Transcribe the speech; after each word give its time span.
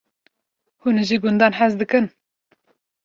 Hûn 0.81 0.97
ji 1.07 1.17
gundan 1.23 1.53
hez 1.59 1.73
dikin? 1.79 2.05